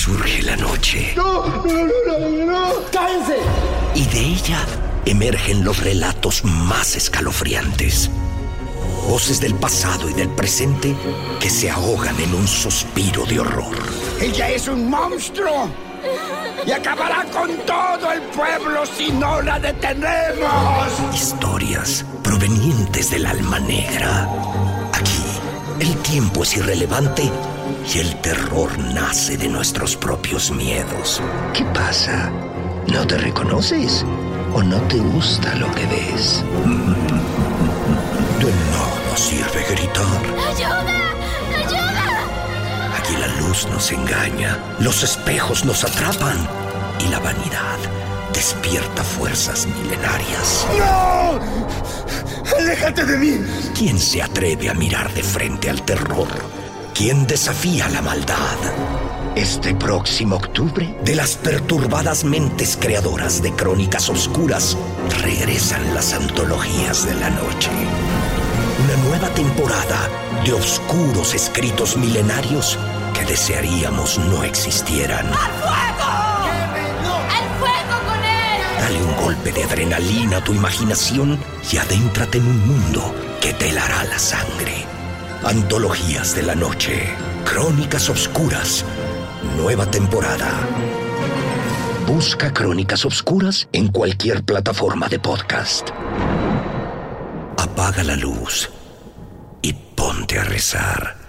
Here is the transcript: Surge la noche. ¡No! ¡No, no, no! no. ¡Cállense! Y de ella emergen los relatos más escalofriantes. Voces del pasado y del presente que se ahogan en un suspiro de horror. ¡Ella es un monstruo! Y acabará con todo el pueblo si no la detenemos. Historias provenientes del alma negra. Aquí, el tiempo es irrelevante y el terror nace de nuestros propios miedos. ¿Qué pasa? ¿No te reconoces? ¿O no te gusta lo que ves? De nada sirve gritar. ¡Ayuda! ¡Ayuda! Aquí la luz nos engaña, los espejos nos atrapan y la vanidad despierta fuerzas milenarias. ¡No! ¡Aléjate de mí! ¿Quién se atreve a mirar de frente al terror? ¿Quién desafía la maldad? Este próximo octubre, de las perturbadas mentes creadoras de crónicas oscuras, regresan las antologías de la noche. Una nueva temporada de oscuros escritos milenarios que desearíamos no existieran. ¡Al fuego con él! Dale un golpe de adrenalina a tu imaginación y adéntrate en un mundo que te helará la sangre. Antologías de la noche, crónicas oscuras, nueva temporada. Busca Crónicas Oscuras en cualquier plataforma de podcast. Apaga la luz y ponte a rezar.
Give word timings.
Surge 0.00 0.42
la 0.44 0.56
noche. 0.56 1.12
¡No! 1.14 1.46
¡No, 1.46 1.62
no, 1.62 2.18
no! 2.18 2.46
no. 2.46 2.90
¡Cállense! 2.90 3.36
Y 3.94 4.06
de 4.06 4.20
ella 4.20 4.64
emergen 5.04 5.62
los 5.62 5.76
relatos 5.76 6.42
más 6.42 6.96
escalofriantes. 6.96 8.10
Voces 9.06 9.42
del 9.42 9.54
pasado 9.56 10.08
y 10.08 10.14
del 10.14 10.30
presente 10.30 10.96
que 11.38 11.50
se 11.50 11.70
ahogan 11.70 12.18
en 12.18 12.34
un 12.34 12.48
suspiro 12.48 13.26
de 13.26 13.40
horror. 13.40 13.76
¡Ella 14.22 14.48
es 14.48 14.68
un 14.68 14.88
monstruo! 14.88 15.68
Y 16.66 16.70
acabará 16.70 17.26
con 17.26 17.54
todo 17.66 18.10
el 18.10 18.22
pueblo 18.22 18.86
si 18.86 19.12
no 19.12 19.42
la 19.42 19.58
detenemos. 19.60 21.14
Historias 21.14 22.06
provenientes 22.22 23.10
del 23.10 23.26
alma 23.26 23.60
negra. 23.60 24.26
Aquí, 24.94 25.24
el 25.78 25.94
tiempo 25.98 26.42
es 26.42 26.56
irrelevante 26.56 27.30
y 27.94 27.98
el 27.98 28.20
terror 28.20 28.78
nace 28.78 29.36
de 29.36 29.48
nuestros 29.48 29.96
propios 29.96 30.50
miedos. 30.50 31.22
¿Qué 31.54 31.64
pasa? 31.66 32.30
¿No 32.86 33.06
te 33.06 33.18
reconoces? 33.18 34.04
¿O 34.54 34.62
no 34.62 34.78
te 34.82 34.98
gusta 34.98 35.54
lo 35.56 35.70
que 35.74 35.86
ves? 35.86 36.44
De 38.38 38.52
nada 38.72 39.16
sirve 39.16 39.64
gritar. 39.70 40.20
¡Ayuda! 40.48 41.00
¡Ayuda! 41.58 42.96
Aquí 42.98 43.16
la 43.16 43.28
luz 43.40 43.66
nos 43.70 43.92
engaña, 43.92 44.58
los 44.80 45.02
espejos 45.02 45.64
nos 45.64 45.84
atrapan 45.84 46.36
y 47.04 47.08
la 47.10 47.18
vanidad 47.18 47.78
despierta 48.32 49.02
fuerzas 49.02 49.66
milenarias. 49.66 50.66
¡No! 50.78 51.40
¡Aléjate 52.56 53.04
de 53.04 53.18
mí! 53.18 53.38
¿Quién 53.76 53.98
se 53.98 54.22
atreve 54.22 54.70
a 54.70 54.74
mirar 54.74 55.12
de 55.12 55.22
frente 55.22 55.70
al 55.70 55.82
terror? 55.82 56.28
¿Quién 57.00 57.26
desafía 57.26 57.88
la 57.88 58.02
maldad? 58.02 58.58
Este 59.34 59.74
próximo 59.74 60.36
octubre, 60.36 60.94
de 61.02 61.14
las 61.14 61.34
perturbadas 61.36 62.24
mentes 62.24 62.76
creadoras 62.78 63.40
de 63.40 63.54
crónicas 63.54 64.10
oscuras, 64.10 64.76
regresan 65.22 65.94
las 65.94 66.12
antologías 66.12 67.06
de 67.06 67.14
la 67.14 67.30
noche. 67.30 67.70
Una 68.84 68.96
nueva 69.08 69.30
temporada 69.30 70.10
de 70.44 70.52
oscuros 70.52 71.32
escritos 71.32 71.96
milenarios 71.96 72.78
que 73.14 73.24
desearíamos 73.24 74.18
no 74.18 74.44
existieran. 74.44 75.26
¡Al 75.28 75.32
fuego 77.58 77.96
con 78.08 78.22
él! 78.22 78.60
Dale 78.78 79.02
un 79.02 79.16
golpe 79.24 79.52
de 79.52 79.64
adrenalina 79.64 80.36
a 80.36 80.44
tu 80.44 80.52
imaginación 80.52 81.40
y 81.72 81.78
adéntrate 81.78 82.36
en 82.36 82.46
un 82.46 82.68
mundo 82.68 83.14
que 83.40 83.54
te 83.54 83.70
helará 83.70 84.04
la 84.04 84.18
sangre. 84.18 84.69
Antologías 85.44 86.34
de 86.34 86.42
la 86.42 86.54
noche, 86.54 87.14
crónicas 87.46 88.10
oscuras, 88.10 88.84
nueva 89.56 89.86
temporada. 89.90 90.50
Busca 92.06 92.52
Crónicas 92.52 93.06
Oscuras 93.06 93.66
en 93.72 93.88
cualquier 93.88 94.44
plataforma 94.44 95.08
de 95.08 95.18
podcast. 95.18 95.90
Apaga 97.56 98.04
la 98.04 98.16
luz 98.16 98.68
y 99.62 99.72
ponte 99.72 100.38
a 100.38 100.44
rezar. 100.44 101.19